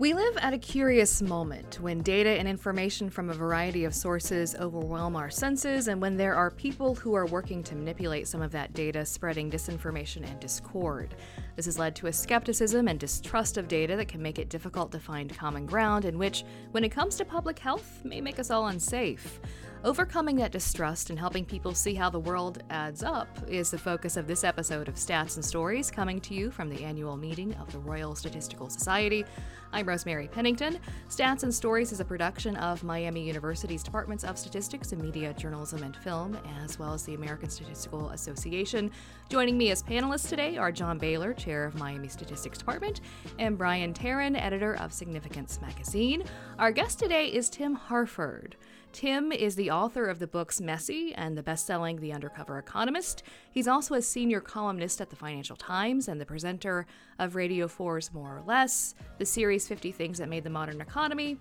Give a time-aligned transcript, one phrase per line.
[0.00, 4.54] We live at a curious moment when data and information from a variety of sources
[4.54, 8.52] overwhelm our senses, and when there are people who are working to manipulate some of
[8.52, 11.16] that data, spreading disinformation and discord.
[11.56, 14.92] This has led to a skepticism and distrust of data that can make it difficult
[14.92, 18.52] to find common ground, and which, when it comes to public health, may make us
[18.52, 19.40] all unsafe.
[19.84, 24.16] Overcoming that distrust and helping people see how the world adds up is the focus
[24.16, 27.70] of this episode of Stats and Stories, coming to you from the annual meeting of
[27.70, 29.24] the Royal Statistical Society.
[29.72, 30.80] I'm Rosemary Pennington.
[31.08, 35.84] Stats and Stories is a production of Miami University's Departments of Statistics and Media, Journalism,
[35.84, 38.90] and Film, as well as the American Statistical Association.
[39.28, 43.00] Joining me as panelists today are John Bailer, Chair of Miami Statistics Department,
[43.38, 46.24] and Brian Tarran, Editor of Significance Magazine.
[46.58, 48.56] Our guest today is Tim Harford.
[48.98, 53.22] Tim is the author of the books Messy and the best selling The Undercover Economist.
[53.52, 56.84] He's also a senior columnist at the Financial Times and the presenter
[57.20, 61.36] of Radio 4's More or Less, the series 50 Things That Made the Modern Economy,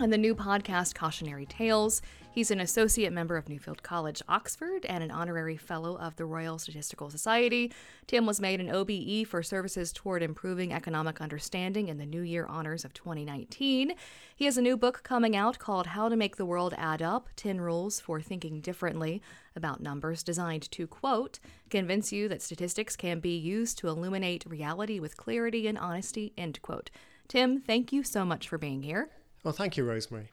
[0.00, 2.02] and the new podcast Cautionary Tales.
[2.32, 6.58] He's an associate member of Nuffield College, Oxford, and an honorary fellow of the Royal
[6.58, 7.72] Statistical Society.
[8.08, 12.44] Tim was made an OBE for services toward improving economic understanding in the New Year
[12.46, 13.94] Honors of 2019.
[14.34, 17.28] He has a new book coming out called How to Make the World Add Up
[17.36, 19.22] 10 Rules for Thinking Differently
[19.54, 21.38] about Numbers, designed to, quote,
[21.70, 26.60] convince you that statistics can be used to illuminate reality with clarity and honesty, end
[26.62, 26.90] quote.
[27.28, 29.08] Tim, thank you so much for being here.
[29.44, 30.30] Well, thank you, Rosemary.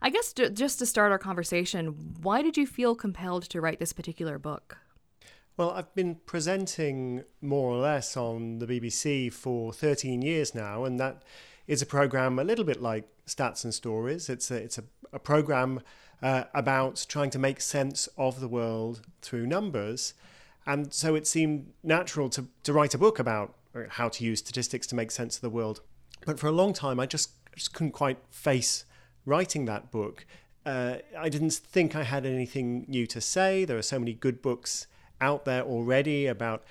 [0.00, 3.92] I guess just to start our conversation, why did you feel compelled to write this
[3.92, 4.78] particular book?
[5.56, 10.98] Well, I've been presenting more or less on the BBC for 13 years now, and
[10.98, 11.22] that
[11.66, 14.28] is a program a little bit like Stats and Stories.
[14.30, 15.80] It's a, it's a, a program
[16.22, 20.14] uh, about trying to make sense of the world through numbers.
[20.66, 23.54] And so it seemed natural to, to write a book about
[23.90, 25.82] how to use statistics to make sense of the world.
[26.26, 28.84] But for a long time, I just, just couldn't quite face
[29.24, 30.26] writing that book,
[30.66, 33.64] uh, I didn't think I had anything new to say.
[33.64, 34.86] There are so many good books
[35.20, 36.64] out there already about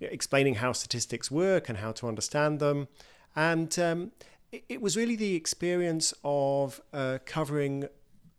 [0.00, 2.88] explaining how statistics work and how to understand them.
[3.34, 4.12] And um,
[4.52, 7.84] it, it, was really the experience of uh, covering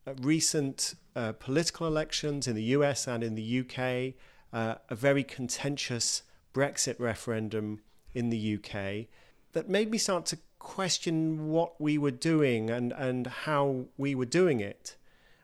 [0.06, 4.14] uh, recent uh, political elections in the US and in the UK,
[4.54, 6.24] uh, a very contentious
[6.54, 7.82] Brexit referendum
[8.14, 9.08] in the UK,
[9.54, 10.38] that made me start to
[10.68, 14.98] question what we were doing and, and how we were doing it.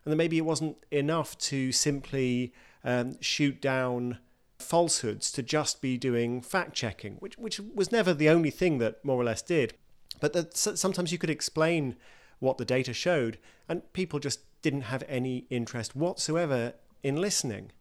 [0.04, 2.54] And then maybe it wasn't enough to simply
[2.84, 4.18] um, shoot down
[4.60, 9.04] falsehoods, to just be doing fact checking, which, which was never the only thing that
[9.04, 9.74] more or less did.
[10.20, 11.96] But that sometimes you could explain
[12.40, 13.38] what the data showed,
[13.70, 17.72] and people just didn't have any interest whatsoever in listening.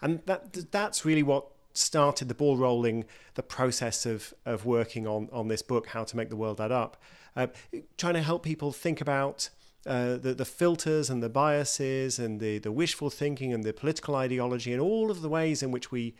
[0.00, 5.28] And that that's really what started the ball rolling, the process of, of working on,
[5.32, 6.96] on this book, How to Make the World Add Up,
[7.36, 7.46] uh,
[7.96, 9.50] trying to help people think about
[9.86, 14.14] uh, the, the filters and the biases and the, the wishful thinking and the political
[14.14, 16.14] ideology and all of the ways in which we,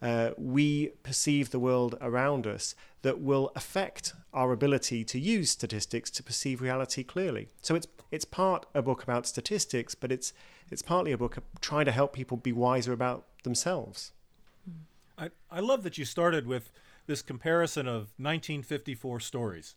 [0.00, 6.10] uh, we perceive the world around us that will affect our ability to use statistics
[6.10, 7.48] to perceive reality clearly.
[7.60, 10.32] So it's, it's part a book about statistics, but it's,
[10.70, 14.12] it's partly a book trying to help people be wiser about themselves.
[15.18, 16.70] I, I love that you started with
[17.06, 19.74] this comparison of 1954 stories.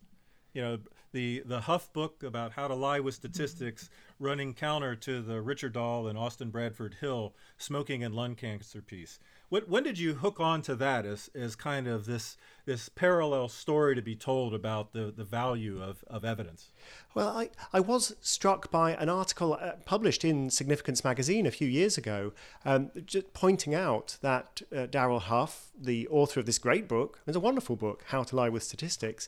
[0.53, 0.79] You know,
[1.11, 3.89] the, the Huff book about how to lie with statistics
[4.19, 9.19] running counter to the Richard Doll and Austin Bradford Hill smoking and lung cancer piece.
[9.49, 13.49] What, when did you hook on to that as, as kind of this this parallel
[13.49, 16.69] story to be told about the, the value of, of evidence?
[17.13, 21.67] Well, I, I was struck by an article uh, published in Significance magazine a few
[21.67, 22.31] years ago,
[22.63, 27.35] um, just pointing out that uh, Darrell Huff, the author of this great book, it's
[27.35, 29.27] a wonderful book, How to Lie with Statistics,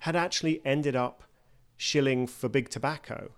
[0.00, 1.22] had actually ended up
[1.76, 3.32] shilling for big tobacco.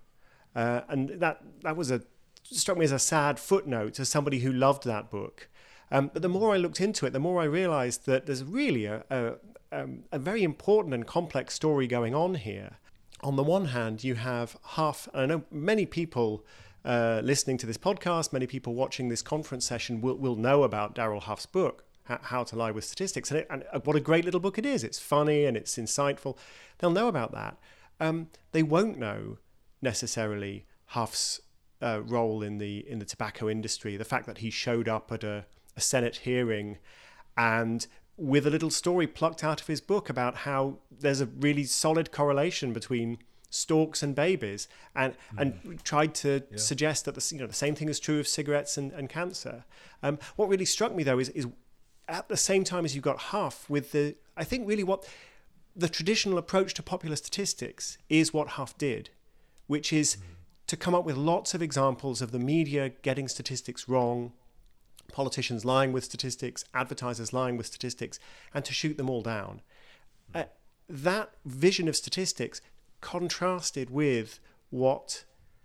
[0.55, 2.01] Uh, and that, that was a
[2.43, 5.49] struck me as a sad footnote to somebody who loved that book.
[5.91, 8.85] Um, but the more I looked into it, the more I realized that there's really
[8.85, 9.33] a, a,
[9.71, 12.77] um, a very important and complex story going on here.
[13.21, 16.45] On the one hand, you have Huff, I know many people
[16.83, 20.95] uh, listening to this podcast, many people watching this conference session will, will know about
[20.95, 21.85] Darrell Huff's book,
[22.23, 23.31] How to Lie with Statistics.
[23.31, 24.83] And, it, and, uh, what a great little book it is.
[24.83, 26.37] It's funny and it's insightful.
[26.77, 27.57] They'll know about that.
[27.99, 29.37] Um, they won't know
[29.81, 31.41] necessarily Huff's
[31.81, 35.23] uh, role in the in the tobacco industry, the fact that he showed up at
[35.23, 36.77] a a Senate hearing
[37.37, 37.87] and
[38.17, 42.11] with a little story plucked out of his book about how there's a really solid
[42.11, 43.17] correlation between
[43.49, 46.57] stalks and babies and and tried to yeah.
[46.57, 49.65] suggest that the you know the same thing is true of cigarettes and, and cancer
[50.03, 51.47] um, what really struck me though is is
[52.11, 55.07] at the same time as you've got Huff with the I think really what
[55.75, 59.09] the traditional approach to popular statistics is what Huff did,
[59.67, 60.17] which is
[60.67, 64.33] to come up with lots of examples of the media getting statistics wrong,
[65.13, 68.19] politicians lying with statistics, advertisers lying with statistics,
[68.53, 69.61] and to shoot them all down.
[70.35, 70.43] Uh,
[70.89, 72.61] that vision of statistics
[72.99, 75.23] contrasted with what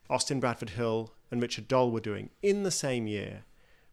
[0.08, 3.44] Austin Bradford Hill and Richard Doll were doing in the same year,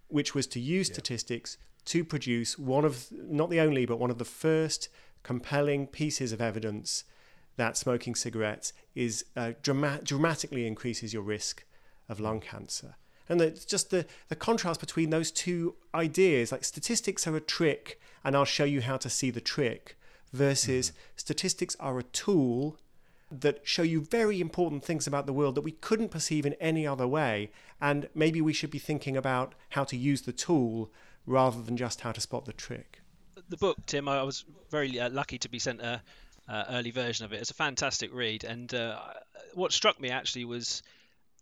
[0.07, 0.93] which was to use yeah.
[0.93, 4.89] statistics to produce one of, not the only, but one of the first
[5.23, 7.03] compelling pieces of evidence
[7.55, 11.65] that smoking cigarettes is uh, drama- dramatically increases your risk
[12.09, 12.95] of lung cancer.
[13.29, 17.99] And it's just the, the contrast between those two ideas, like statistics are a trick,
[18.23, 19.97] and I'll show you how to see the trick,
[20.33, 20.97] versus mm-hmm.
[21.15, 22.77] statistics are a tool
[23.31, 26.85] that show you very important things about the world that we couldn't perceive in any
[26.85, 27.51] other way.
[27.81, 30.91] And maybe we should be thinking about how to use the tool
[31.25, 32.99] rather than just how to spot the trick.
[33.49, 36.01] The book, Tim, I was very uh, lucky to be sent a,
[36.69, 37.41] early version of it.
[37.41, 38.99] It's a fantastic read, and uh,
[39.53, 40.83] what struck me actually was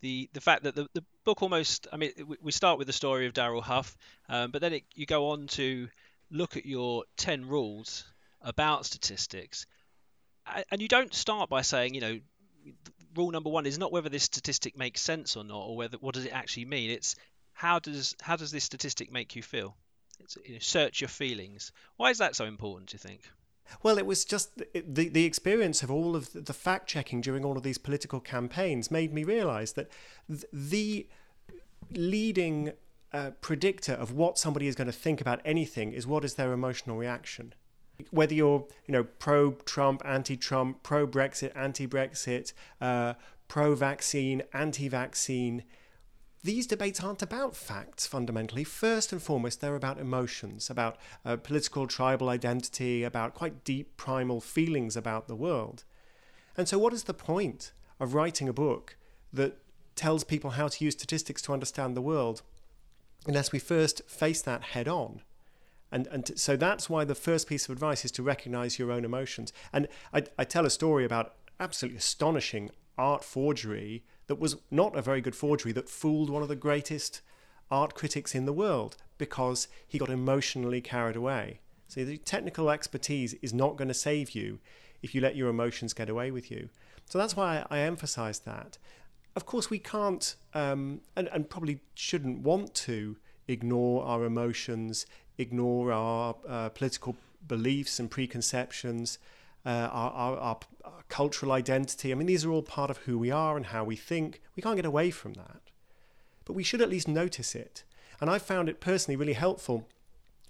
[0.01, 1.87] the the fact that the, the book almost.
[1.91, 2.11] I mean,
[2.41, 3.97] we start with the story of Darrell Huff,
[4.29, 5.87] um, but then it, you go on to
[6.29, 8.05] look at your ten rules
[8.41, 9.65] about statistics,
[10.71, 12.19] and you don't start by saying, you know,
[13.15, 16.15] rule number one is not whether this statistic makes sense or not, or whether what
[16.15, 16.91] does it actually mean.
[16.91, 17.15] It's
[17.61, 19.75] how does how does this statistic make you feel?
[20.45, 21.71] You know, search your feelings.
[21.97, 22.89] Why is that so important?
[22.89, 23.21] Do you think?
[23.83, 27.57] Well, it was just the the experience of all of the fact checking during all
[27.57, 29.91] of these political campaigns made me realise that
[30.51, 31.07] the
[31.91, 32.73] leading
[33.13, 36.53] uh, predictor of what somebody is going to think about anything is what is their
[36.53, 37.53] emotional reaction.
[38.09, 43.13] Whether you're, you know, pro-Trump, anti-Trump, pro-Brexit, anti-Brexit, uh,
[43.47, 45.63] pro-vaccine, anti-vaccine,
[46.43, 48.63] these debates aren't about facts fundamentally.
[48.63, 54.41] First and foremost, they're about emotions, about uh, political tribal identity, about quite deep primal
[54.41, 55.83] feelings about the world.
[56.57, 58.97] And so, what is the point of writing a book
[59.31, 59.59] that
[59.95, 62.41] tells people how to use statistics to understand the world
[63.27, 65.21] unless we first face that head on?
[65.91, 69.05] And, and so that's why the first piece of advice is to recognize your own
[69.05, 69.51] emotions.
[69.73, 75.01] And I, I tell a story about absolutely astonishing art forgery that was not a
[75.01, 77.19] very good forgery that fooled one of the greatest
[77.69, 81.59] art critics in the world because he got emotionally carried away.
[81.89, 84.59] So the technical expertise is not going to save you
[85.01, 86.69] if you let your emotions get away with you.
[87.09, 88.77] So that's why I emphasize that.
[89.35, 93.17] Of course, we can't um, and, and probably shouldn't want to
[93.49, 95.05] ignore our emotions,
[95.37, 99.17] ignore our uh, political beliefs and preconceptions,
[99.65, 100.59] uh, our, our, our, our
[101.21, 102.11] cultural identity.
[102.11, 104.41] I mean, these are all part of who we are and how we think.
[104.55, 105.61] We can't get away from that.
[106.45, 107.83] But we should at least notice it.
[108.19, 109.87] And I found it personally really helpful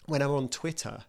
[0.06, 1.04] when I'm on Twitter.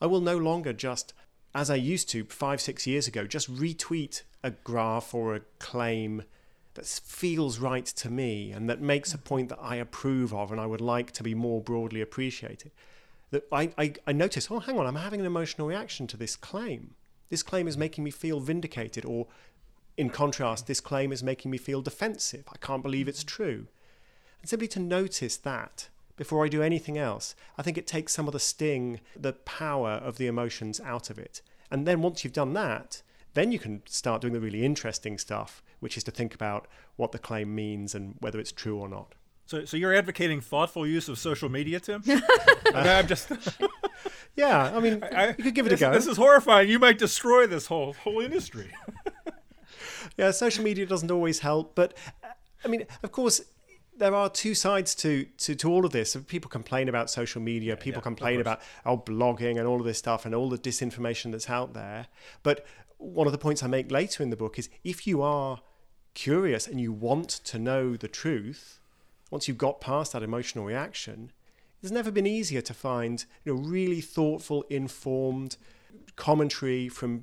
[0.00, 1.14] I will no longer just,
[1.54, 6.24] as I used to five, six years ago, just retweet a graph or a claim
[6.74, 10.60] that feels right to me and that makes a point that I approve of and
[10.60, 12.72] I would like to be more broadly appreciated.
[13.30, 16.34] That I, I, I notice, oh, hang on, I'm having an emotional reaction to this
[16.34, 16.96] claim.
[17.30, 19.26] This claim is making me feel vindicated, or
[19.96, 22.44] in contrast, this claim is making me feel defensive.
[22.52, 23.66] I can't believe it's true.
[24.40, 28.26] And simply to notice that before I do anything else, I think it takes some
[28.26, 31.40] of the sting, the power of the emotions out of it.
[31.70, 33.02] And then once you've done that,
[33.34, 37.12] then you can start doing the really interesting stuff, which is to think about what
[37.12, 39.14] the claim means and whether it's true or not.
[39.46, 42.02] So, so you're advocating thoughtful use of social media, Tim?
[42.08, 42.20] uh,
[42.74, 43.30] I'm just.
[44.36, 45.92] yeah, I mean, I, you could give it this, a go.
[45.92, 46.68] This is horrifying.
[46.68, 48.70] You might destroy this whole whole industry.
[50.16, 51.94] yeah, social media doesn't always help, but
[52.64, 53.42] I mean, of course,
[53.96, 56.16] there are two sides to, to, to all of this.
[56.26, 59.98] People complain about social media, people yeah, complain about oh, blogging and all of this
[59.98, 62.06] stuff and all the disinformation that's out there.
[62.42, 62.66] But
[62.98, 65.60] one of the points I make later in the book is if you are
[66.14, 68.80] curious and you want to know the truth,
[69.30, 71.32] once you've got past that emotional reaction,
[71.82, 75.56] it's never been easier to find you know, really thoughtful, informed
[76.16, 77.22] commentary from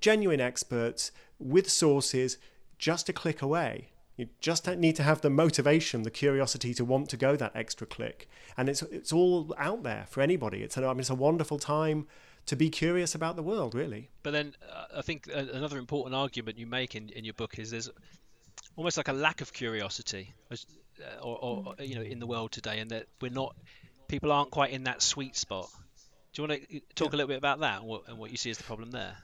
[0.00, 2.38] genuine experts with sources
[2.78, 3.88] just a click away.
[4.16, 7.84] You just need to have the motivation, the curiosity to want to go that extra
[7.84, 10.62] click, and it's it's all out there for anybody.
[10.62, 12.06] It's I mean, it's a wonderful time
[12.46, 14.10] to be curious about the world, really.
[14.22, 17.70] But then uh, I think another important argument you make in, in your book is
[17.72, 17.90] there's
[18.76, 20.32] almost like a lack of curiosity.
[20.50, 20.56] Uh,
[21.00, 21.88] Uh, or, or, mm.
[21.88, 23.56] you know in the world today, and that we're not
[24.08, 25.68] people aren't quite in that sweet spot.
[26.32, 27.16] Do you want to uh, talk yeah.
[27.16, 29.16] a little bit about that and what, and what you see as the problem there?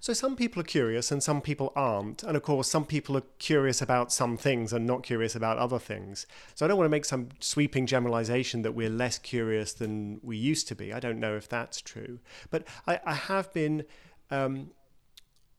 [0.00, 2.22] So some people are curious and some people aren't.
[2.22, 5.78] And of course, some people are curious about some things and not curious about other
[5.78, 6.26] things.
[6.54, 10.36] So I don't want to make some sweeping generalization that we're less curious than we
[10.36, 10.92] used to be.
[10.92, 12.18] I don't know if that's true.
[12.50, 13.84] But I, I have been
[14.30, 14.70] um,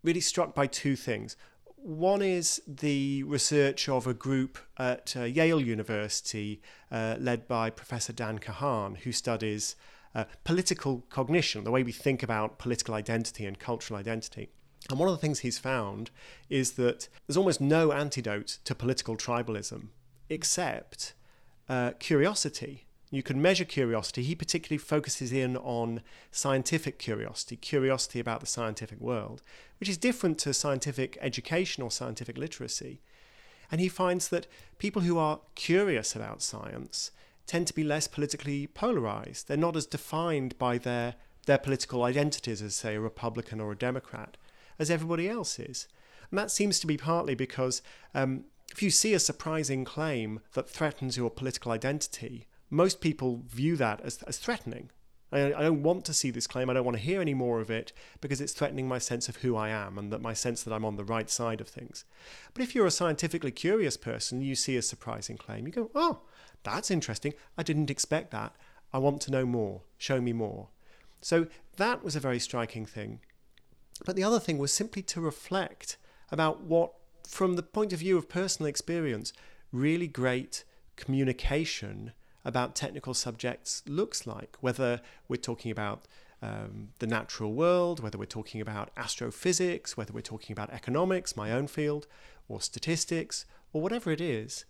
[0.04, 1.36] really struck by two things.
[1.82, 8.12] One is the research of a group at uh, Yale University, uh, led by Professor
[8.12, 9.76] Dan Kahan, who studies
[10.14, 14.50] uh, political cognition, the way we think about political identity and cultural identity.
[14.90, 16.12] And one of the things he's found
[16.50, 19.88] is that there's almost no antidote to political tribalism
[20.30, 21.14] except
[21.70, 22.88] uh, curiosity.
[23.12, 24.22] You can measure curiosity.
[24.22, 26.02] He particularly focuses in on
[26.32, 29.42] scientific curiosity, curiosity about the scientific world,
[29.80, 33.02] which is different to scientific education or scientific literacy.
[33.72, 34.48] And he finds that
[34.78, 37.12] people who are curious about science
[37.48, 39.48] tend to be less politically polarized.
[39.48, 41.16] They're not as defined by their,
[41.48, 44.38] their political identities as, say, a Republican or a Democrat
[44.78, 45.88] as everybody else is.
[46.30, 47.82] And that seems to be partly because
[48.14, 53.76] um, if you see a surprising claim that threatens your political identity, most people view
[53.78, 54.90] that as, as threatening.
[55.32, 56.70] I, I don't want to see this claim.
[56.70, 59.38] I don't want to hear any more of it because it's threatening my sense of
[59.38, 62.06] who I am and that my sense that I'm on the right side of things.
[62.54, 66.22] But if you're a scientifically curious person, you see a surprising claim, you go, oh,
[66.64, 67.34] that's interesting.
[67.58, 68.56] I didn't expect that.
[68.92, 69.82] I want to know more.
[69.98, 70.70] Show me more.
[71.22, 71.48] So
[71.78, 73.20] that was a very striking thing.
[74.06, 75.98] But the other thing was simply to reflect
[76.32, 76.94] about what,
[77.28, 79.34] from the point of view of personal experience,
[79.72, 80.64] really great
[80.96, 82.14] communication
[82.46, 86.06] about technical subjects looks like, whether we're talking about
[86.42, 91.52] um, the natural world, whether we're talking about astrophysics, whether we're talking about economics, my
[91.52, 92.08] own field,
[92.48, 94.66] or statistics, or whatever it is,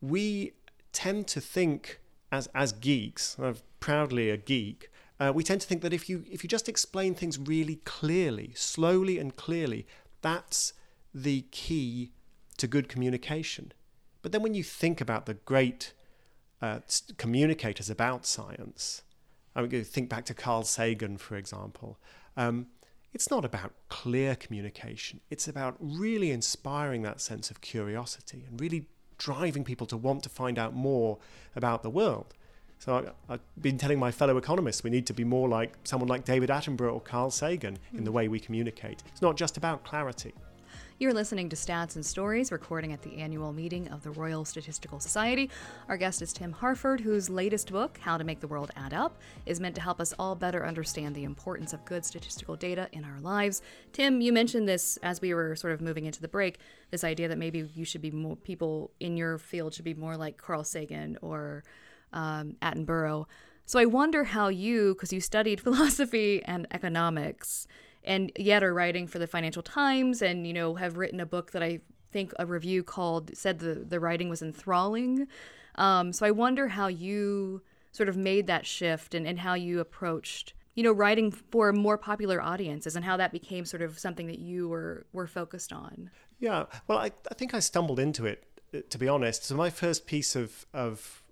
[0.00, 0.52] we
[0.92, 3.36] tend to think as as geeks.
[3.38, 4.90] I'm proudly a geek.
[5.18, 8.52] Uh, we tend to think that if you if you just explain things really clearly,
[8.54, 9.86] slowly and clearly,
[10.20, 10.72] that's
[11.14, 12.12] the key
[12.58, 13.72] to good communication.
[14.20, 15.92] But then when you think about the great
[16.62, 16.78] uh,
[17.18, 19.02] communicators about science,
[19.54, 21.98] I mean, think back to Carl Sagan, for example.
[22.36, 22.68] Um,
[23.12, 25.20] it's not about clear communication.
[25.28, 28.86] It's about really inspiring that sense of curiosity and really
[29.18, 31.18] driving people to want to find out more
[31.54, 32.34] about the world.
[32.78, 36.08] So I, have been telling my fellow economists we need to be more like someone
[36.08, 39.02] like David Attenborough or Carl Sagan in the way we communicate.
[39.06, 40.32] It's not just about clarity.
[41.02, 45.00] You're listening to Stats and Stories, recording at the annual meeting of the Royal Statistical
[45.00, 45.50] Society.
[45.88, 49.18] Our guest is Tim Harford, whose latest book, How to Make the World Add Up,
[49.44, 53.04] is meant to help us all better understand the importance of good statistical data in
[53.04, 53.62] our lives.
[53.92, 56.60] Tim, you mentioned this as we were sort of moving into the break
[56.92, 60.16] this idea that maybe you should be more, people in your field should be more
[60.16, 61.64] like Carl Sagan or
[62.12, 63.26] um, Attenborough.
[63.66, 67.66] So I wonder how you, because you studied philosophy and economics,
[68.04, 71.52] and yet are writing for the Financial Times and you know have written a book
[71.52, 71.80] that I
[72.10, 75.26] think a review called said the the writing was enthralling.
[75.76, 79.80] Um, so I wonder how you sort of made that shift and, and how you
[79.80, 84.26] approached you know writing for more popular audiences and how that became sort of something
[84.26, 86.10] that you were were focused on.
[86.38, 88.44] Yeah, well, I, I think I stumbled into it
[88.90, 89.44] to be honest.
[89.44, 91.22] So my first piece of of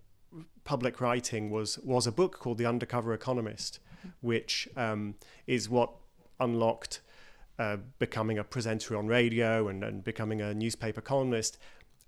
[0.64, 3.80] public writing was was a book called The Undercover Economist,
[4.20, 5.14] which um,
[5.46, 5.92] is what
[6.40, 7.00] unlocked
[7.58, 11.58] uh, becoming a presenter on radio and, and becoming a newspaper columnist.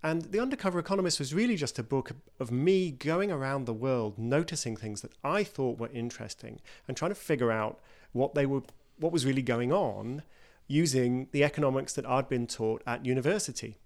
[0.02, 4.18] And The Undercover Economist was really just a book of me going around the world,
[4.18, 7.80] noticing things that I thought were interesting and trying to figure out
[8.12, 8.62] what they were,
[8.98, 10.22] what was really going on
[10.66, 13.76] using the economics that I'd been taught at university.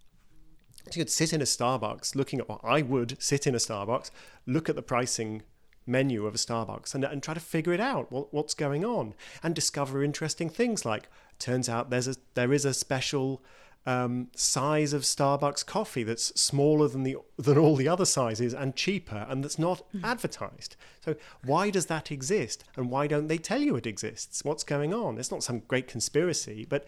[0.84, 3.58] So you could sit in a Starbucks looking at what I would sit in a
[3.58, 4.10] Starbucks,
[4.46, 5.42] look at the pricing
[5.86, 9.14] menu of a Starbucks and, and try to figure it out, what, what's going on,
[9.42, 13.42] and discover interesting things like turns out there's a there is a special
[13.86, 18.74] um, size of Starbucks coffee that's smaller than the than all the other sizes and
[18.74, 20.02] cheaper and that's not mm.
[20.02, 20.76] advertised.
[21.04, 21.14] So
[21.44, 24.44] why does that exist and why don't they tell you it exists?
[24.44, 25.18] What's going on?
[25.18, 26.86] It's not some great conspiracy, but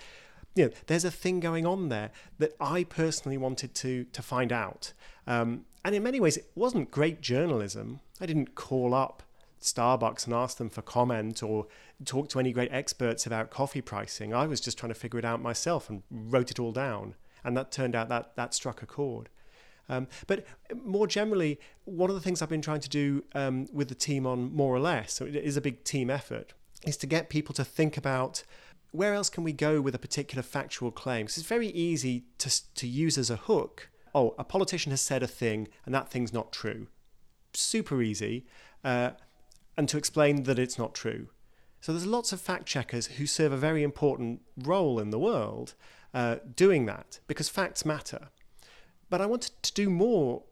[0.57, 4.53] you know, there's a thing going on there that I personally wanted to to find
[4.53, 4.93] out.
[5.27, 8.01] Um, and in many ways, it wasn't great journalism.
[8.21, 9.23] I didn't call up
[9.59, 11.67] Starbucks and ask them for comment or
[12.05, 14.35] talk to any great experts about coffee pricing.
[14.35, 17.15] I was just trying to figure it out myself and wrote it all down.
[17.43, 19.31] And that turned out that that struck a chord.
[19.89, 20.45] Um, but
[20.85, 24.27] more generally, one of the things I've been trying to do um, with the team
[24.27, 26.53] on More or Less, so it is a big team effort,
[26.85, 28.45] is to get people to think about
[28.91, 31.25] where else can we go with a particular factual claim.
[31.25, 35.23] Because it's very easy to, to use as a hook oh, a politician has said
[35.23, 36.89] a thing and that thing's not true.
[37.55, 38.47] Super easy.
[38.85, 39.11] Uh,
[39.77, 41.29] and to explain that it's not true.
[41.81, 45.75] So there's lots of fact checkers who serve a very important role in the world
[46.13, 48.29] uh, doing that because facts matter.
[49.11, 50.43] But I wanted to do more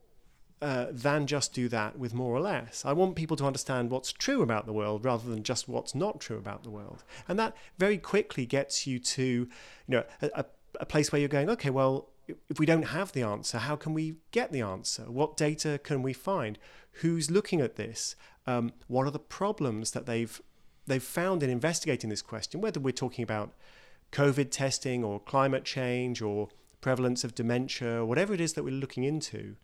[0.62, 2.84] uh, than just do that with more or less.
[2.84, 6.20] I want people to understand what's true about the world rather than just what's not
[6.20, 7.04] true about the world.
[7.28, 9.48] And that very quickly gets you to, you
[9.88, 10.44] know, a,
[10.80, 13.94] a place where you're going, okay, well, if we don't have the answer, how can
[13.94, 15.04] we get the answer?
[15.04, 16.58] What data can we find?
[17.02, 18.16] Who's looking at this?
[18.46, 20.40] Um, what are the problems that they've
[20.86, 22.60] they've found in investigating this question?
[22.60, 23.52] Whether we're talking about
[24.12, 26.48] COVID testing or climate change or
[26.80, 29.56] prevalence of dementia, whatever it is that we're looking into,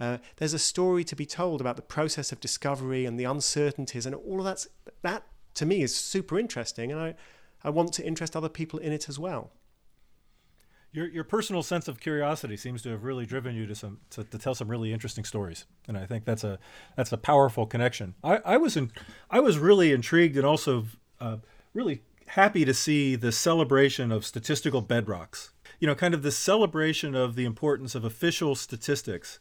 [0.00, 4.06] uh, there's a story to be told about the process of discovery and the uncertainties,
[4.06, 4.68] and all of that's
[5.02, 5.24] that
[5.54, 7.14] to me is super interesting, and I,
[7.64, 9.50] I want to interest other people in it as well.
[10.92, 14.24] Your, your personal sense of curiosity seems to have really driven you to some to,
[14.24, 16.58] to tell some really interesting stories, and I think that's a
[16.96, 18.14] that's a powerful connection.
[18.24, 18.90] I, I was in,
[19.30, 20.86] I was really intrigued and also
[21.20, 21.36] uh,
[21.74, 25.50] really happy to see the celebration of statistical bedrocks.
[25.78, 29.40] You know, kind of the celebration of the importance of official statistics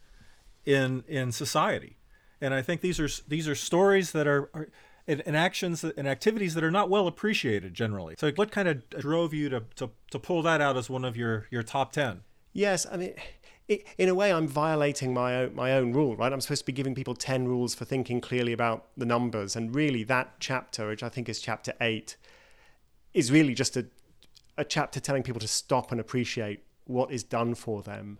[0.65, 1.97] in in society.
[2.41, 4.69] And I think these are these are stories that are, are
[5.07, 8.15] and, and, actions and activities that are not well appreciated generally.
[8.17, 11.15] So, what kind of drove you to, to, to pull that out as one of
[11.15, 12.21] your, your top 10?
[12.53, 13.13] Yes, I mean,
[13.67, 16.31] it, in a way, I'm violating my own, my own rule, right?
[16.31, 19.55] I'm supposed to be giving people 10 rules for thinking clearly about the numbers.
[19.55, 22.15] And really, that chapter, which I think is chapter 8,
[23.13, 23.85] is really just a,
[24.57, 28.19] a chapter telling people to stop and appreciate what is done for them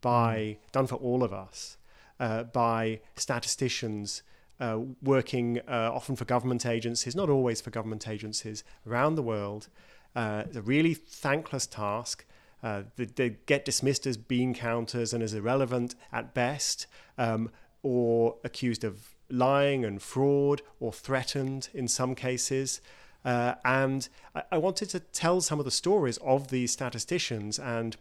[0.00, 0.72] by, mm.
[0.72, 1.76] done for all of us
[2.18, 4.22] uh, by statisticians
[4.60, 9.68] uh, working uh, often for government agencies, not always for government agencies, around the world.
[10.14, 12.24] Uh, it's a really thankless task.
[12.62, 16.86] Uh, they, they, get dismissed as bean counters and as irrelevant at best,
[17.16, 17.50] um,
[17.82, 22.82] or accused of lying and fraud, or threatened in some cases.
[23.24, 27.96] Uh, and I, I wanted to tell some of the stories of these statisticians and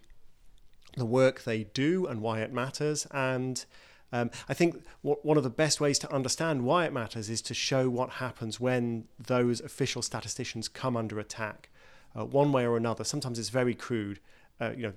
[0.98, 3.64] the work they do and why it matters, and
[4.12, 7.54] um, I think one of the best ways to understand why it matters is to
[7.54, 11.70] show what happens when those official statisticians come under attack,
[12.18, 13.04] uh, one way or another.
[13.04, 14.20] Sometimes it's very crude,
[14.60, 14.94] uh, you know,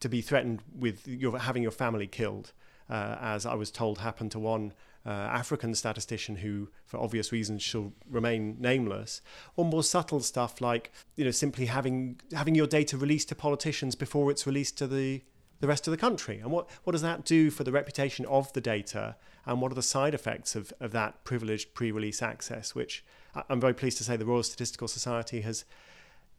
[0.00, 2.52] to be threatened with your, having your family killed,
[2.88, 4.72] uh, as I was told happened to one
[5.04, 9.22] uh, African statistician who, for obvious reasons, shall remain nameless,
[9.54, 13.94] or more subtle stuff like you know simply having having your data released to politicians
[13.94, 15.22] before it's released to the
[15.60, 16.38] the rest of the country.
[16.38, 19.16] And what, what does that do for the reputation of the data?
[19.44, 23.04] And what are the side effects of, of that privileged pre release access, which
[23.48, 25.64] I'm very pleased to say the Royal Statistical Society has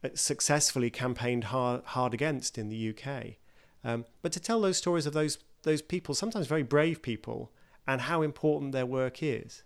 [0.04, 3.36] uh, successfully campaigned hard, hard against in the UK.
[3.84, 7.52] Um, but to tell those stories of those, those people, sometimes very brave people,
[7.86, 9.62] and how important their work is,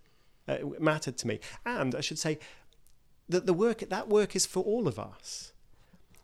[0.47, 1.39] uh, mattered to me.
[1.65, 2.39] And I should say
[3.27, 5.52] that the work, that work is for all of us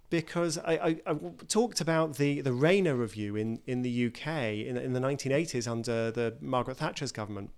[0.09, 1.15] because I, I, I,
[1.47, 6.11] talked about the, the Rayner review in, in the UK in, in the 1980s under
[6.11, 7.51] the Margaret Thatcher's government,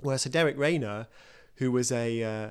[0.00, 1.08] where Sir Derek Rayner,
[1.56, 2.50] who was a uh,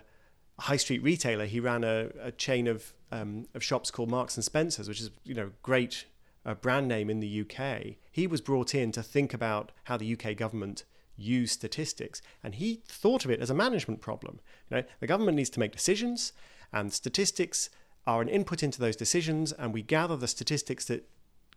[0.59, 4.43] high street retailer, he ran a, a chain of, um, of shops called Marks and
[4.43, 6.05] Spencers, which is you know great
[6.45, 7.95] uh, brand name in the UK.
[8.11, 10.83] He was brought in to think about how the UK government
[11.17, 14.39] used statistics, and he thought of it as a management problem.
[14.69, 16.33] You know, the government needs to make decisions,
[16.73, 17.69] and statistics
[18.07, 21.07] are an input into those decisions and we gather the statistics that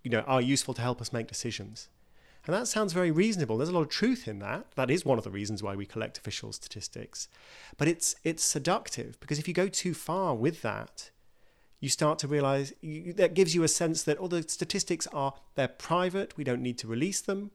[0.03, 1.89] you know are useful to help us make decisions.
[2.47, 3.57] And that sounds very reasonable.
[3.57, 4.67] There's a lot of truth in that.
[4.77, 7.29] That is one of the reasons why we collect official statistics.
[7.79, 11.11] But it's it's seductive because if you go too far with that,
[11.81, 15.35] you start to realize you, that gives you a sense that all the statistics are
[15.55, 17.51] they're private, we don't need to release them.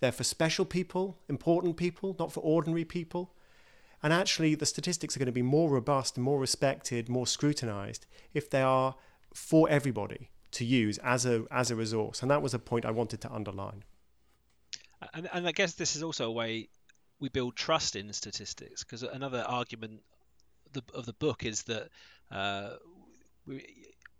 [0.00, 3.34] They're for special people, important people, not for ordinary people.
[4.02, 8.48] And actually, the statistics are going to be more robust, more respected, more scrutinized if
[8.48, 8.94] they are
[9.34, 12.22] for everybody to use as a as a resource.
[12.22, 13.84] And that was a point I wanted to underline.
[15.12, 16.68] And, and I guess this is also a way
[17.20, 20.00] we build trust in statistics because another argument
[20.94, 21.88] of the book is that
[22.30, 22.70] uh,
[23.46, 23.64] we,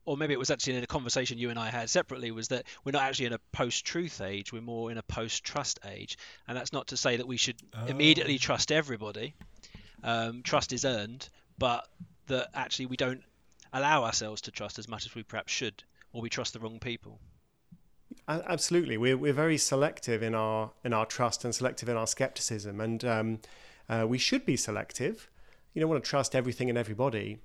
[0.05, 2.64] or maybe it was actually in a conversation you and I had separately, was that
[2.85, 6.73] we're not actually in a post-truth age, we're more in a post-trust age, and that's
[6.73, 7.87] not to say that we should oh.
[7.87, 9.35] immediately trust everybody,
[10.03, 11.89] um, trust is earned, but
[12.27, 13.23] that actually we don't
[13.73, 15.83] allow ourselves to trust as much as we perhaps should,
[16.13, 17.21] or we trust the wrong people.
[18.27, 22.81] Absolutely, we're we're very selective in our in our trust and selective in our skepticism,
[22.81, 23.41] and um,
[23.89, 25.31] uh, we should be selective.
[25.75, 27.39] You don't want to trust everything and everybody,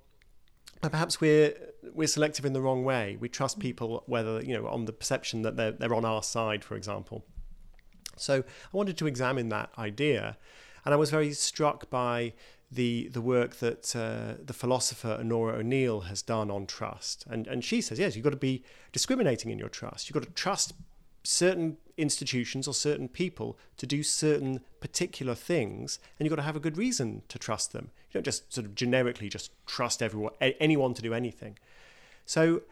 [0.82, 1.54] but perhaps we're
[1.94, 3.18] we're selective in the wrong way.
[3.20, 6.64] We trust people whether you know on the perception that they're they're on our side,
[6.64, 7.26] for example.
[8.18, 10.38] So I wanted to examine that idea
[10.86, 12.34] and I was very struck by
[12.72, 17.26] the the work that uh, the philosopher Onora O'Neill has done on trust.
[17.30, 20.10] And and she says, yes, you've got to be discriminating in your trust.
[20.10, 20.74] You've got to trust
[21.24, 26.56] certain institutions or certain people to do certain particular things, and you've got to have
[26.56, 27.92] a good reason to trust them.
[28.10, 31.58] You don't just sort of generically just trust everyone, anyone to do anything.
[32.26, 32.64] So,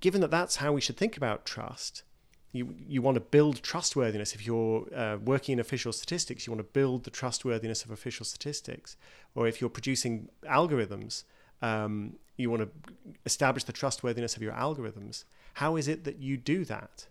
[0.00, 2.02] given that that's how we should think about trust,
[2.52, 4.34] you you want to build trustworthiness.
[4.34, 8.24] If you're uh, working in official statistics, you want to build the trustworthiness of official
[8.24, 8.96] statistics.
[9.34, 11.24] Or if you're producing algorithms,
[11.62, 12.70] um, you want to
[13.24, 15.24] establish the trustworthiness of your algorithms.
[15.54, 17.06] How is it that you do that?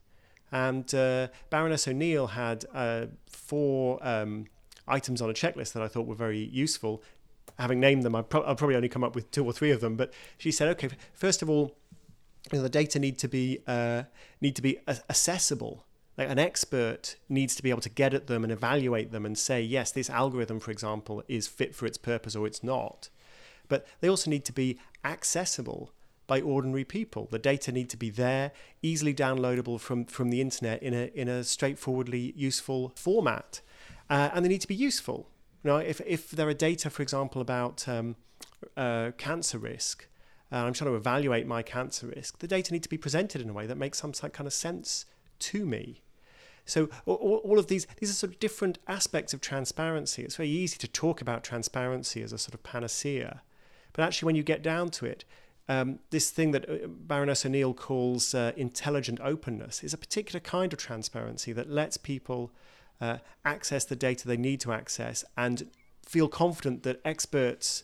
[0.51, 4.47] And uh, Baroness O'Neill had uh, four um,
[4.87, 7.03] items on a checklist that I thought were very useful.
[7.59, 9.81] Having named them, I'll, pro- I'll probably only come up with two or three of
[9.81, 9.95] them.
[9.95, 11.75] But she said, okay, first of all,
[12.51, 14.03] you know, the data need to be uh,
[14.41, 15.85] need to be accessible.
[16.17, 19.37] Like an expert needs to be able to get at them and evaluate them and
[19.37, 23.09] say, yes, this algorithm, for example, is fit for its purpose or it's not.
[23.69, 25.93] But they also need to be accessible
[26.27, 27.29] by ordinary people.
[27.31, 31.29] The data need to be there, easily downloadable from, from the internet in a, in
[31.29, 33.61] a straightforwardly useful format.
[34.09, 35.29] Uh, and they need to be useful.
[35.63, 38.15] Know, if, if there are data, for example, about um,
[38.77, 40.07] uh, cancer risk,
[40.51, 43.49] uh, I'm trying to evaluate my cancer risk, the data need to be presented in
[43.49, 45.05] a way that makes some kind of sense
[45.39, 46.01] to me.
[46.65, 50.23] So all, all, of these these are sort of different aspects of transparency.
[50.23, 53.41] It's very easy to talk about transparency as a sort of panacea,
[53.93, 55.25] but actually, when you get down to it,
[55.67, 60.73] um, this thing that uh, Baroness O'Neill calls uh, intelligent openness is a particular kind
[60.73, 62.51] of transparency that lets people
[63.01, 65.67] uh, access the data they need to access and
[66.05, 67.83] feel confident that experts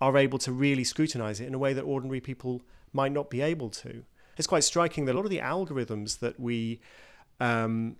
[0.00, 3.40] are able to really scrutinize it in a way that ordinary people might not be
[3.40, 4.04] able to.
[4.36, 6.80] It's quite striking that a lot of the algorithms that we
[7.40, 7.96] um,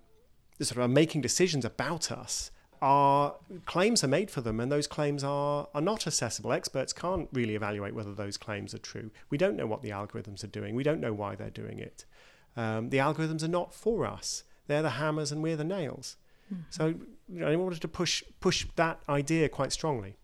[0.61, 3.35] sort of are making decisions about us are
[3.65, 6.53] claims are made for them and those claims are, are not accessible.
[6.53, 9.11] Experts can't really evaluate whether those claims are true.
[9.29, 10.75] We don't know what the algorithms are doing.
[10.75, 12.05] We don't know why they're doing it.
[12.55, 14.43] Um, the algorithms are not for us.
[14.67, 16.15] They're the hammers and we're the nails.
[16.53, 16.63] Mm-hmm.
[16.69, 20.17] So you know, I wanted to push push that idea quite strongly.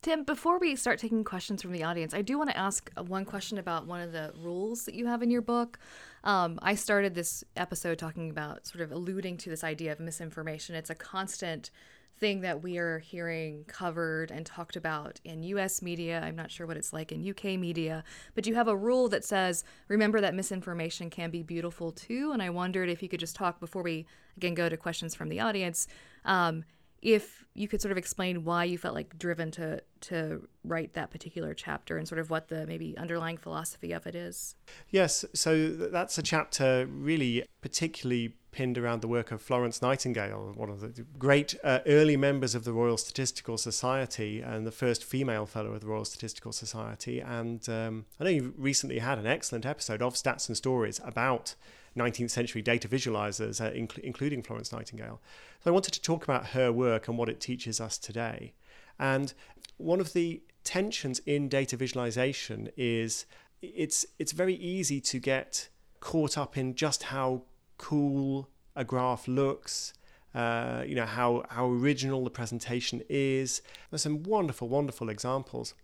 [0.00, 3.24] Tim, before we start taking questions from the audience, I do want to ask one
[3.24, 5.76] question about one of the rules that you have in your book.
[6.22, 10.76] Um, I started this episode talking about sort of alluding to this idea of misinformation.
[10.76, 11.72] It's a constant
[12.16, 16.20] thing that we are hearing covered and talked about in US media.
[16.20, 18.04] I'm not sure what it's like in UK media,
[18.36, 22.30] but you have a rule that says remember that misinformation can be beautiful too.
[22.32, 24.06] And I wondered if you could just talk before we
[24.36, 25.88] again go to questions from the audience.
[26.24, 26.64] Um,
[27.02, 31.10] if you could sort of explain why you felt like driven to to write that
[31.10, 34.54] particular chapter and sort of what the maybe underlying philosophy of it is.
[34.90, 40.70] Yes, so that's a chapter really particularly pinned around the work of Florence Nightingale, one
[40.70, 45.46] of the great uh, early members of the Royal Statistical Society and the first female
[45.46, 47.20] fellow of the Royal Statistical Society.
[47.20, 51.54] And um, I know you recently had an excellent episode of Stats and Stories about
[51.96, 55.20] 19th century data visualizers, uh, inc- including Florence Nightingale.
[55.62, 58.54] So I wanted to talk about her work and what it teaches us today.
[58.98, 59.32] And
[59.76, 63.26] one of the tensions in data visualization is
[63.62, 65.68] it's it's very easy to get
[66.00, 67.42] caught up in just how
[67.76, 69.94] cool a graph looks,
[70.34, 73.62] uh, you know how how original the presentation is.
[73.90, 75.74] There's some wonderful, wonderful examples.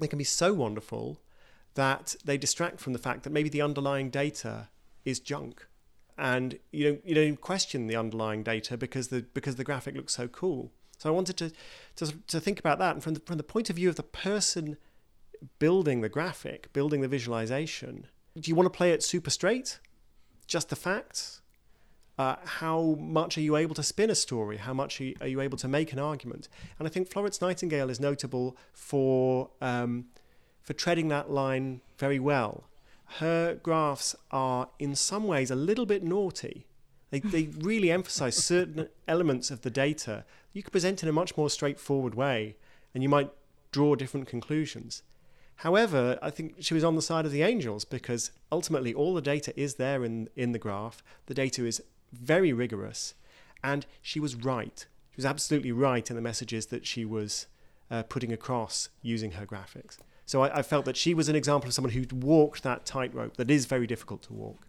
[0.00, 1.20] They can be so wonderful
[1.74, 4.68] that they distract from the fact that maybe the underlying data
[5.08, 5.66] is junk
[6.18, 10.14] and you don't you don't question the underlying data because the because the graphic looks
[10.16, 10.72] so cool.
[10.98, 11.52] So I wanted to
[11.96, 14.02] to, to think about that, and from the, from the point of view of the
[14.02, 14.76] person
[15.60, 19.78] building the graphic, building the visualization, do you want to play it super straight,
[20.46, 21.40] just the facts?
[22.18, 24.56] Uh, how much are you able to spin a story?
[24.56, 26.48] How much are you able to make an argument?
[26.76, 30.06] And I think Florence Nightingale is notable for um,
[30.60, 32.67] for treading that line very well
[33.16, 36.66] her graphs are in some ways a little bit naughty.
[37.10, 40.24] They, they really emphasize certain elements of the data.
[40.52, 42.56] You could present in a much more straightforward way,
[42.92, 43.30] and you might
[43.72, 45.02] draw different conclusions.
[45.56, 49.22] However, I think she was on the side of the angels because ultimately all the
[49.22, 51.02] data is there in, in the graph.
[51.26, 53.14] The data is very rigorous,
[53.64, 54.86] and she was right.
[55.10, 57.46] She was absolutely right in the messages that she was
[57.90, 59.96] uh, putting across using her graphics.
[60.28, 63.38] So I, I felt that she was an example of someone who walked that tightrope
[63.38, 64.66] that is very difficult to walk.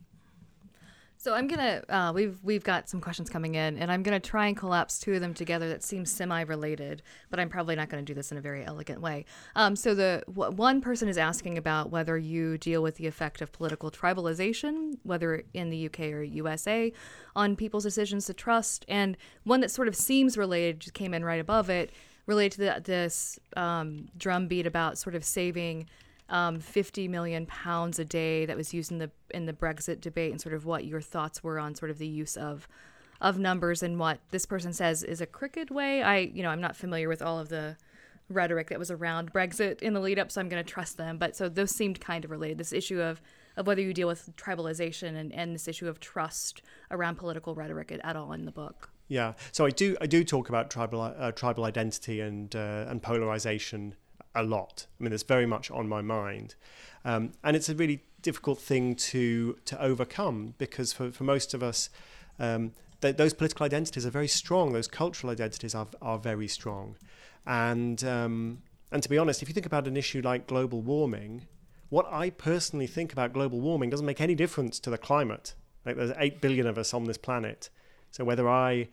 [1.17, 4.47] So I'm gonna uh, we've we've got some questions coming in, and I'm gonna try
[4.47, 8.13] and collapse two of them together that seem semi-related, but I'm probably not gonna do
[8.13, 9.25] this in a very elegant way.
[9.53, 13.41] Um, so the w- one person is asking about whether you deal with the effect
[13.41, 16.93] of political tribalization, whether in the UK or USA,
[17.35, 21.25] on people's decisions to trust, and one that sort of seems related just came in
[21.25, 21.91] right above it
[22.29, 25.87] related to the, this um, drumbeat about sort of saving
[26.29, 30.31] um, 50 million pounds a day that was used in the in the Brexit debate,
[30.31, 32.67] and sort of what your thoughts were on sort of the use of
[33.19, 36.03] of numbers and what this person says is a crooked way.
[36.03, 37.75] I, you know, I'm not familiar with all of the
[38.29, 41.17] rhetoric that was around Brexit in the lead up, so I'm going to trust them.
[41.17, 42.59] But so those seemed kind of related.
[42.59, 43.21] This issue of
[43.57, 46.61] of whether you deal with tribalization and, and this issue of trust
[46.91, 48.91] around political rhetoric at, at all in the book.
[49.09, 53.01] Yeah, so I do I do talk about tribal uh, tribal identity and uh, and
[53.01, 53.95] polarization
[54.35, 54.85] a lot.
[54.99, 56.53] I mean, it's very much on my mind,
[57.03, 61.63] um, and it's a really difficult thing to to overcome because for, for most of
[61.63, 61.89] us,
[62.37, 64.73] um, th- those political identities are very strong.
[64.73, 66.95] Those cultural identities are are very strong,
[67.47, 71.47] and um, and to be honest, if you think about an issue like global warming,
[71.89, 75.55] what I personally think about global warming doesn't make any difference to the climate.
[75.83, 77.71] Like there's eight billion of us on this planet,
[78.11, 78.89] so whether I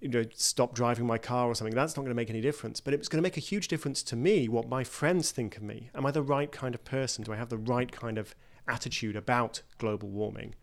[0.00, 2.80] you know, stop driving my car or something, that's not going to make any difference.
[2.80, 5.62] But it's going to make a huge difference to me what my friends think of
[5.62, 5.90] me.
[5.94, 7.24] Am I the right kind of person?
[7.24, 8.34] Do I have the right kind of
[8.68, 10.54] attitude about global warming?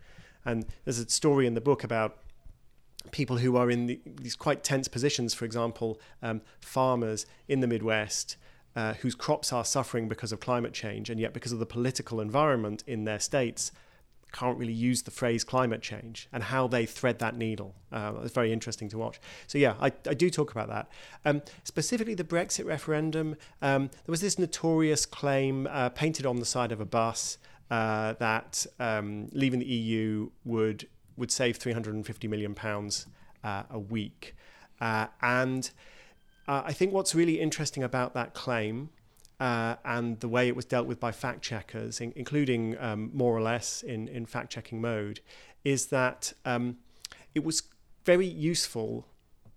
[0.44, 2.18] And there's a story in the book about
[3.10, 5.34] people who are in the, these quite tense positions.
[5.34, 8.36] For example, um, farmers in the Midwest
[8.76, 12.20] uh, whose crops are suffering because of climate change, and yet because of the political
[12.20, 13.72] environment in their states,
[14.34, 17.74] can't really use the phrase climate change and how they thread that needle.
[17.92, 19.20] Uh, it's very interesting to watch.
[19.46, 20.88] So, yeah, I, I do talk about that.
[21.24, 26.44] Um, specifically, the Brexit referendum, um, there was this notorious claim uh, painted on the
[26.44, 27.38] side of a bus
[27.70, 32.56] uh, that um, leaving the EU would, would save £350 million
[33.44, 34.34] uh, a week.
[34.80, 35.70] Uh, and
[36.48, 38.90] uh, I think what's really interesting about that claim
[39.40, 43.36] uh, and the way it was dealt with by fact checkers, in, including um, more
[43.36, 45.20] or less in, in fact checking mode,
[45.64, 46.78] is that um,
[47.34, 47.62] it was
[48.04, 49.06] very useful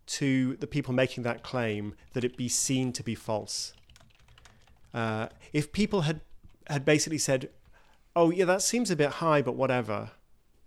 [0.08, 3.74] to the people making that claim that it be seen to be false.
[4.94, 6.22] Uh, if people had
[6.68, 7.50] had basically said,
[8.16, 10.12] "Oh, yeah, that seems a bit high, but whatever,"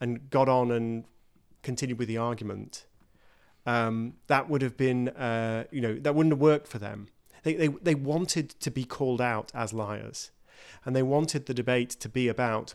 [0.00, 1.04] and got on and
[1.62, 2.86] continued with the argument,
[3.66, 7.08] um, that would have been, uh, you know, that wouldn't have worked for them.
[7.42, 10.30] They, they, they wanted to be called out as liars.
[10.84, 12.74] And they wanted the debate to be about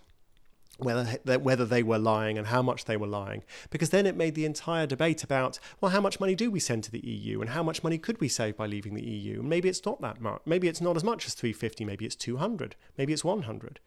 [0.77, 1.05] whether
[1.37, 4.45] whether they were lying and how much they were lying, because then it made the
[4.45, 7.63] entire debate about well, how much money do we send to the EU, and how
[7.63, 9.39] much money could we save by leaving the EU?
[9.39, 10.41] And maybe it's not that much.
[10.45, 11.85] Maybe it's not as much as 350.
[11.85, 12.75] Maybe it's 200.
[12.97, 13.79] Maybe it's 100.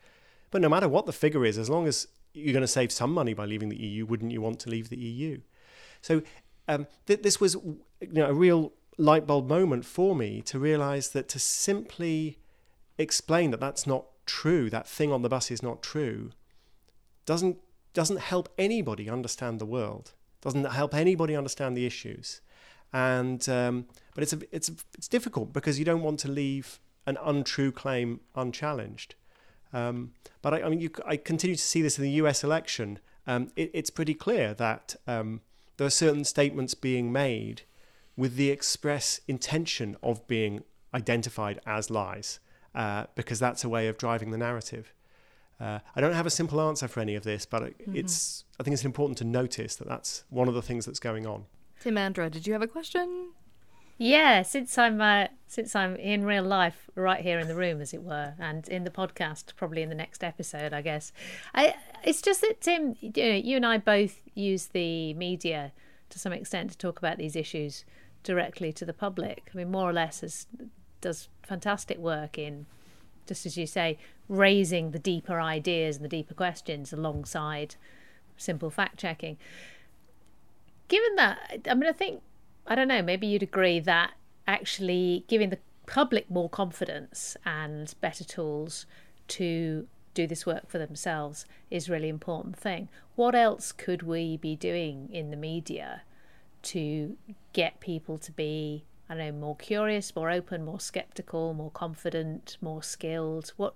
[0.50, 3.12] But no matter what the figure is, as long as you're going to save some
[3.12, 5.40] money by leaving the EU, wouldn't you want to leave the EU?
[6.00, 6.22] So
[6.68, 11.11] um, th- this was you know, a real light bulb moment for me to realize
[11.11, 12.38] that to simply
[12.98, 16.30] explain that that's not true, that thing on the bus is not true,
[17.24, 17.58] doesn't
[17.94, 20.12] doesn't help anybody understand the world.
[20.40, 22.40] Doesn't help anybody understand the issues,
[22.92, 26.78] and um, but it's a, it's a, it's difficult because you don't want to leave
[27.06, 29.14] an untrue claim unchallenged.
[29.72, 32.44] Um, but I, I mean, you, I continue to see this in the U.S.
[32.44, 33.00] election.
[33.26, 35.40] Um, it, it's pretty clear that um,
[35.76, 37.62] there are certain statements being made
[38.18, 42.40] with the express intention of being identified as lies,
[42.74, 44.92] uh, because that's a way of driving the narrative.
[45.61, 47.96] Uh, I don't have a simple answer for any of this, but mm-hmm.
[47.96, 51.26] it's I think it's important to notice that that's one of the things that's going
[51.26, 51.46] on.
[51.83, 53.31] Timandra, did you have a question?
[53.98, 57.94] Yeah, since I'm uh, since I'm in real life, right here in the room, as
[57.94, 61.12] it were, and in the podcast, probably in the next episode, I guess.
[61.54, 65.72] I it's just that Tim, you, know, you and I both use the media
[66.11, 67.85] to some extent to talk about these issues
[68.28, 69.50] directly to the public.
[69.52, 70.46] I mean, more or less,
[71.00, 72.66] does fantastic work in,
[73.26, 73.96] just as you say,
[74.28, 77.76] raising the deeper ideas and the deeper questions alongside
[78.36, 79.38] simple fact checking.
[80.88, 82.20] Given that, I mean, I think,
[82.66, 84.12] I don't know, maybe you'd agree that
[84.46, 88.84] actually giving the public more confidence and better tools
[89.28, 92.90] to do this work for themselves is really important thing.
[93.16, 96.02] What else could we be doing in the media
[96.62, 97.16] to
[97.53, 102.83] get people to be I know more curious, more open, more skeptical, more confident, more
[102.83, 103.53] skilled?
[103.57, 103.75] What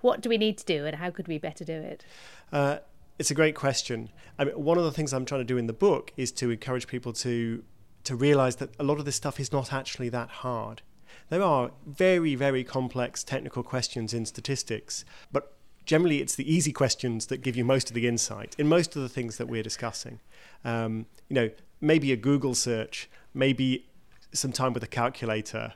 [0.00, 2.04] what do we need to do, and how could we better do it?
[2.52, 2.78] Uh,
[3.18, 4.10] it's a great question.
[4.38, 6.50] I mean, one of the things I'm trying to do in the book is to
[6.50, 7.62] encourage people to
[8.04, 10.82] to realize that a lot of this stuff is not actually that hard.
[11.30, 15.57] There are very, very complex technical questions in statistics, but
[15.88, 19.00] generally it's the easy questions that give you most of the insight in most of
[19.00, 20.20] the things that we're discussing.
[20.62, 23.86] Um, you know, maybe a Google search, maybe
[24.32, 25.72] some time with a calculator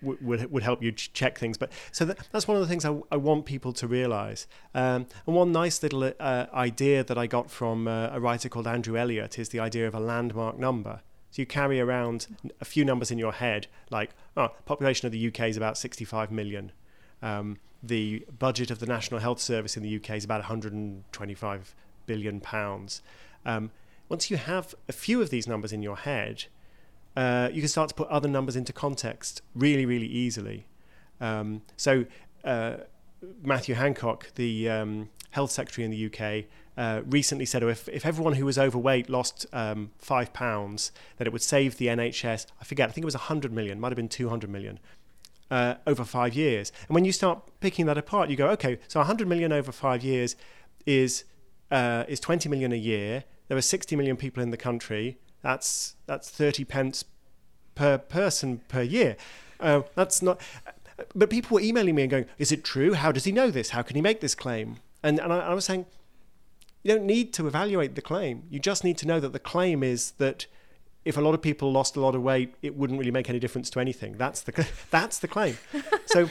[0.00, 1.58] would, would, would help you ch- check things.
[1.58, 4.46] But so that, that's one of the things I, I want people to realize.
[4.74, 8.66] Um, and one nice little uh, idea that I got from uh, a writer called
[8.66, 11.02] Andrew Elliott is the idea of a landmark number.
[11.30, 12.26] So you carry around
[12.58, 16.32] a few numbers in your head, like oh, population of the UK is about 65
[16.32, 16.72] million.
[17.20, 21.74] Um, the budget of the National Health Service in the UK is about 125
[22.06, 23.02] billion pounds.
[23.44, 23.70] Um,
[24.08, 26.44] once you have a few of these numbers in your head,
[27.16, 30.66] uh, you can start to put other numbers into context really, really easily.
[31.20, 32.04] Um, so
[32.44, 32.76] uh,
[33.42, 36.44] Matthew Hancock, the um, health secretary in the UK,
[36.76, 41.26] uh, recently said, oh, if, if everyone who was overweight lost um, five pounds, that
[41.26, 43.96] it would save the NHS, I forget, I think it was 100 million, might have
[43.96, 44.78] been 200 million,
[45.52, 46.72] uh, over five years.
[46.88, 50.02] And when you start picking that apart, you go, okay, so 100 million over five
[50.02, 50.34] years
[50.86, 51.24] is,
[51.70, 53.24] uh, is 20 million a year.
[53.48, 55.18] There are 60 million people in the country.
[55.42, 57.04] That's, that's 30 pence
[57.74, 59.18] per person per year.
[59.60, 60.40] Uh, that's not.
[61.14, 62.94] But people were emailing me and going, "Is it true?
[62.94, 63.70] How does he know this?
[63.70, 65.86] How can he make this claim?" And and I, I was saying,
[66.82, 68.44] you don't need to evaluate the claim.
[68.50, 70.46] You just need to know that the claim is that
[71.04, 73.38] if a lot of people lost a lot of weight, it wouldn't really make any
[73.38, 74.16] difference to anything.
[74.16, 75.58] That's the that's the claim.
[76.06, 76.28] So,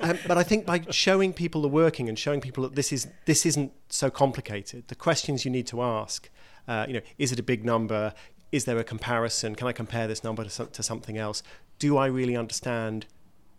[0.00, 3.08] um, but I think by showing people the working and showing people that this is
[3.26, 6.30] this isn't so complicated, the questions you need to ask,
[6.66, 8.14] uh, you know, is it a big number?
[8.52, 9.54] Is there a comparison?
[9.54, 11.42] Can I compare this number to, to something else?
[11.78, 13.06] Do I really understand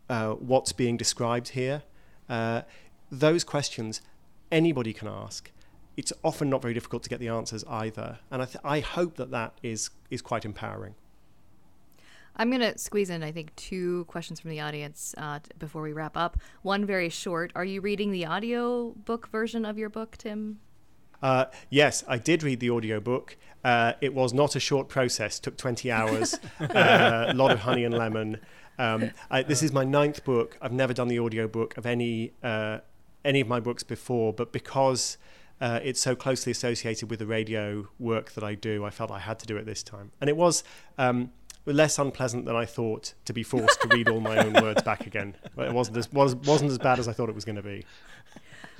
[0.09, 1.83] uh, what's being described here?
[2.29, 2.61] Uh,
[3.11, 4.01] those questions
[4.51, 5.51] anybody can ask
[5.97, 8.19] it's often not very difficult to get the answers either.
[8.31, 10.95] And I, th- I hope that that is, is quite empowering.
[12.37, 15.81] I'm going to squeeze in, I think, two questions from the audience uh, t- before
[15.81, 16.37] we wrap up.
[16.63, 17.51] One very short.
[17.55, 20.59] Are you reading the audio book version of your book, Tim?
[21.21, 23.37] Uh, yes, I did read the audiobook.
[23.63, 27.85] Uh, it was not a short process, took 20 hours, uh, a lot of honey
[27.85, 28.41] and lemon.
[28.77, 30.57] Um, I, this is my ninth book.
[30.61, 32.79] I've never done the audiobook of any, uh,
[33.23, 35.17] any of my books before, but because
[35.61, 38.83] uh, it's so closely associated with the radio work that I do.
[38.83, 40.63] I felt I had to do it this time, and it was
[40.97, 41.31] um,
[41.65, 45.07] less unpleasant than I thought to be forced to read all my own words back
[45.07, 45.35] again.
[45.57, 47.85] It wasn't as was, wasn't as bad as I thought it was going to be.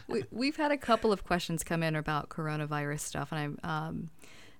[0.07, 3.69] We, have had a couple of questions come in about coronavirus stuff, and I'm.
[3.69, 4.09] Um,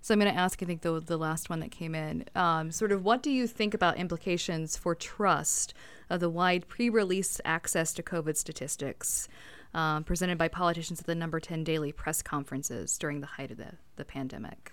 [0.02, 2.72] so I'm going to ask, I think the the last one that came in, um,
[2.72, 5.74] sort of, what do you think about implications for trust
[6.12, 9.28] of the wide pre-release access to COVID statistics?
[9.76, 13.58] Um, presented by politicians at the number 10 daily press conferences during the height of
[13.58, 14.72] the, the pandemic.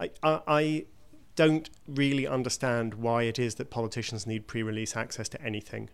[0.00, 0.86] I, I,
[1.34, 5.90] don't really understand why it is that politicians need pre release access to anything.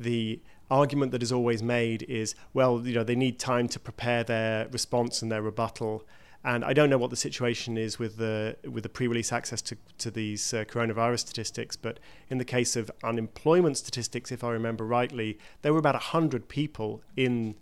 [0.00, 0.40] The
[0.70, 4.68] argument that is always made is, well, you know, they need time to prepare their
[4.68, 6.02] response and their rebuttal.
[6.42, 9.76] And I don't know what the situation is with the with the pre-release access to
[9.98, 14.86] to these uh, coronavirus statistics, but in the case of unemployment statistics, if I remember
[14.86, 17.56] rightly, there were about hundred people in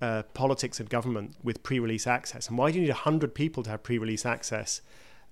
[0.00, 2.48] uh, politics and government with pre-release access.
[2.48, 4.82] And why do you need 100 people to have pre-release access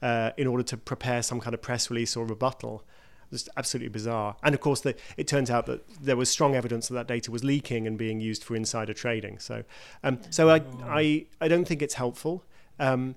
[0.00, 2.84] uh, in order to prepare some kind of press release or rebuttal?
[3.30, 4.36] It's absolutely bizarre.
[4.42, 7.30] And of course, the, it turns out that there was strong evidence that that data
[7.30, 9.38] was leaking and being used for insider trading.
[9.38, 9.64] So,
[10.04, 12.44] um, so I, I, I don't think it's helpful.
[12.78, 13.14] Um,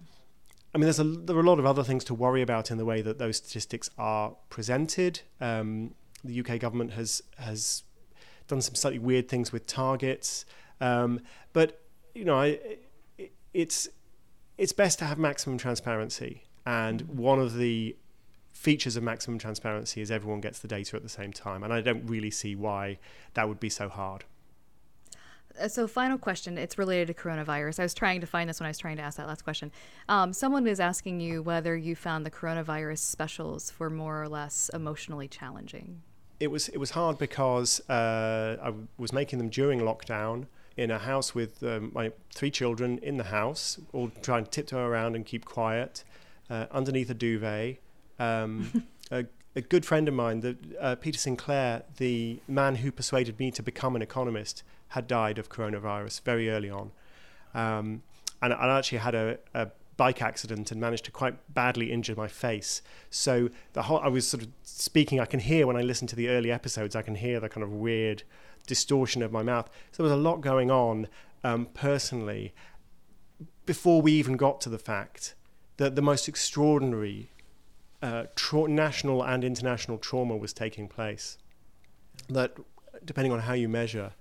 [0.74, 2.78] I mean, there's a, there are a lot of other things to worry about in
[2.78, 5.22] the way that those statistics are presented.
[5.40, 7.84] Um, the UK government has has
[8.48, 10.46] done some slightly weird things with targets.
[10.82, 11.22] Um,
[11.54, 11.82] but
[12.14, 12.60] you know, I,
[13.54, 13.88] it's
[14.58, 17.96] it's best to have maximum transparency, and one of the
[18.52, 21.82] features of maximum transparency is everyone gets the data at the same time, and I
[21.82, 23.00] don't really see why
[23.34, 24.24] that would be so hard.
[25.60, 26.58] Uh, so, final question.
[26.58, 27.80] It's related to coronavirus.
[27.80, 29.72] I was trying to find this when I was trying to ask that last question.
[30.10, 34.70] Um, someone was asking you whether you found the coronavirus specials were more or less
[34.74, 36.02] emotionally challenging.
[36.40, 41.00] It was it was hard because uh, I was making them during lockdown, in a
[41.00, 45.26] house with um, my three children in the house, all trying to tiptoe around and
[45.26, 46.04] keep quiet,
[46.50, 47.78] uh, underneath a duvet.
[48.20, 53.40] Um, a, a, good friend of mine, the, uh, Peter Sinclair, the man who persuaded
[53.40, 56.92] me to become an economist, had died of coronavirus very early on.
[57.54, 58.04] Um,
[58.42, 62.28] and I actually had a, a bike accident and managed to quite badly injure my
[62.28, 62.82] face.
[63.10, 65.20] So the whole I was sort of speaking.
[65.20, 66.96] I can hear when I listen to the early episodes.
[66.96, 68.24] I can hear the kind of weird
[68.66, 69.70] distortion of my mouth.
[69.92, 71.08] So there was a lot going on
[71.44, 72.54] um, personally
[73.66, 75.36] before we even got to the fact
[75.78, 77.30] that the most extraordinary
[78.02, 81.38] uh, tra- national and international trauma was taking place.
[82.30, 82.56] That,
[83.04, 84.14] depending on how you measure,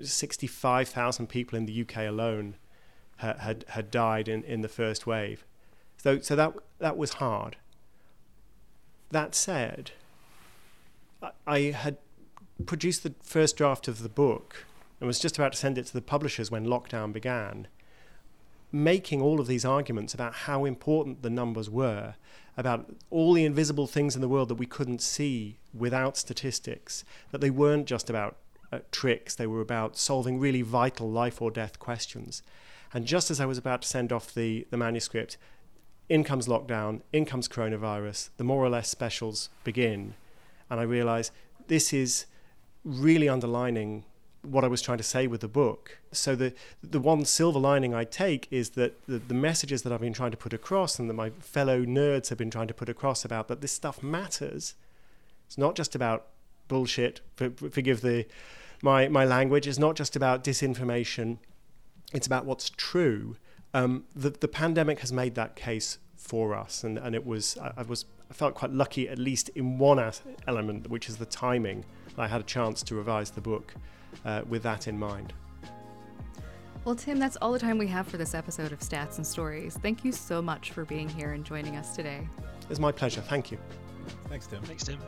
[0.00, 2.56] 65,000 people in the UK alone
[3.18, 5.44] ha- had, had died in, in the first wave.
[5.96, 7.56] So, so that, that was hard.
[9.10, 9.92] That said,
[11.46, 11.98] I had
[12.64, 14.64] produced the first draft of the book
[15.00, 17.68] and was just about to send it to the publishers when lockdown began,
[18.72, 22.14] making all of these arguments about how important the numbers were,
[22.56, 27.40] about all the invisible things in the world that we couldn't see without statistics, that
[27.40, 28.36] they weren't just about
[28.72, 32.42] uh, tricks, they were about solving really vital life or death questions.
[32.94, 35.36] And just as I was about to send off the, the manuscript,
[36.08, 40.14] in comes lockdown, in comes coronavirus, the more or less specials begin.
[40.70, 41.30] And I realize
[41.66, 42.26] this is
[42.86, 44.04] really underlining
[44.42, 45.98] what I was trying to say with the book.
[46.12, 50.00] So the the one silver lining I take is that the, the messages that I've
[50.00, 52.88] been trying to put across and that my fellow nerds have been trying to put
[52.88, 54.74] across about that this stuff matters.
[55.46, 56.26] It's not just about
[56.68, 57.20] bullshit.
[57.34, 58.26] For, forgive the
[58.82, 59.66] my my language.
[59.66, 61.38] It's not just about disinformation.
[62.12, 63.36] It's about what's true.
[63.74, 67.72] Um, the the pandemic has made that case for us, and, and it was I,
[67.78, 69.98] I was I felt quite lucky at least in one
[70.46, 71.84] element, which is the timing.
[72.18, 73.74] I had a chance to revise the book
[74.24, 75.32] uh, with that in mind.
[76.84, 79.76] Well, Tim, that's all the time we have for this episode of Stats and Stories.
[79.82, 82.28] Thank you so much for being here and joining us today.
[82.70, 83.20] It's my pleasure.
[83.22, 83.58] Thank you.
[84.28, 84.62] Thanks, Tim.
[84.62, 84.98] Thanks, Tim.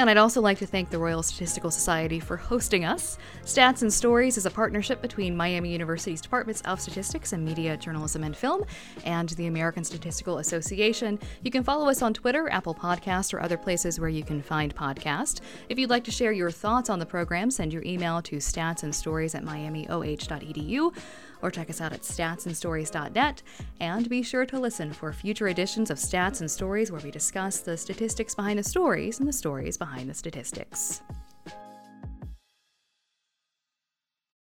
[0.00, 3.18] And I'd also like to thank the Royal Statistical Society for hosting us.
[3.44, 8.24] Stats and Stories is a partnership between Miami University's Departments of Statistics and Media, Journalism,
[8.24, 8.64] and Film
[9.04, 11.18] and the American Statistical Association.
[11.42, 14.74] You can follow us on Twitter, Apple Podcast, or other places where you can find
[14.74, 15.40] podcasts.
[15.68, 19.34] If you'd like to share your thoughts on the program, send your email to statsandstories
[19.34, 20.94] at miamioh.edu
[21.42, 23.42] or check us out at statsandstories.net.
[23.80, 27.60] And be sure to listen for future editions of Stats and Stories where we discuss
[27.60, 31.02] the statistics behind the stories and the stories behind the statistics.